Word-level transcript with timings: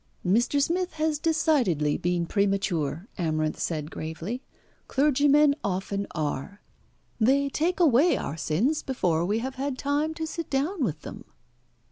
"Mr. 0.25 0.59
Smith 0.59 0.93
has 0.93 1.19
decidedly 1.19 1.95
been 1.95 2.25
premature," 2.25 3.07
Amarinth 3.19 3.59
said 3.59 3.91
gravely. 3.91 4.41
"Clergymen 4.87 5.55
often 5.63 6.07
are. 6.15 6.59
They 7.19 7.49
take 7.49 7.79
away 7.79 8.17
our 8.17 8.35
sins 8.35 8.81
before 8.81 9.23
we 9.27 9.37
have 9.45 9.53
had 9.61 9.77
time 9.77 10.15
to 10.15 10.25
sit 10.25 10.49
down 10.49 10.83
with 10.83 11.01
them. 11.01 11.25